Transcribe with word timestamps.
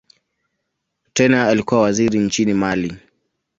Tena 1.13 1.47
alikuwa 1.47 1.81
waziri 1.81 2.19
nchini 2.19 2.53
Mali. 2.53 2.95